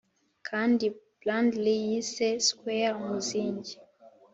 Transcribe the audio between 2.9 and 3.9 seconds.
umuzingi